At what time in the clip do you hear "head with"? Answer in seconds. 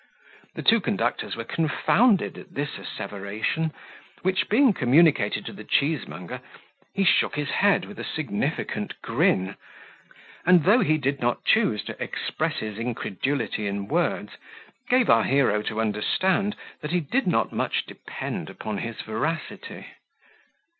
7.51-7.99